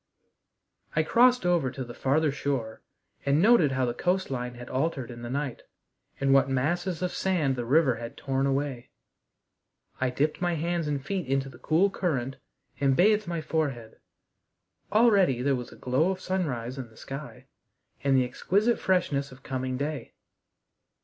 I 0.95 1.03
crossed 1.03 1.45
over 1.45 1.69
to 1.69 1.83
the 1.83 1.93
farther 1.93 2.31
shore 2.31 2.81
and 3.23 3.39
noted 3.39 3.73
how 3.73 3.85
the 3.85 3.93
coast 3.93 4.31
line 4.31 4.55
had 4.55 4.67
altered 4.67 5.11
in 5.11 5.21
the 5.21 5.29
night, 5.29 5.61
and 6.19 6.33
what 6.33 6.49
masses 6.49 7.03
of 7.03 7.11
sand 7.11 7.55
the 7.55 7.65
river 7.65 7.97
had 7.97 8.17
torn 8.17 8.47
away. 8.47 8.89
I 9.99 10.09
dipped 10.09 10.41
my 10.41 10.55
hands 10.55 10.87
and 10.87 11.05
feet 11.05 11.27
into 11.27 11.49
the 11.49 11.59
cool 11.59 11.91
current, 11.91 12.37
and 12.79 12.95
bathed 12.95 13.27
my 13.27 13.41
forehead. 13.41 13.99
Already 14.91 15.43
there 15.43 15.55
was 15.55 15.71
a 15.71 15.75
glow 15.75 16.09
of 16.09 16.19
sunrise 16.19 16.79
in 16.79 16.89
the 16.89 16.97
sky 16.97 17.45
and 18.03 18.17
the 18.17 18.25
exquisite 18.25 18.79
freshness 18.79 19.31
of 19.31 19.43
coming 19.43 19.77
day. 19.77 20.13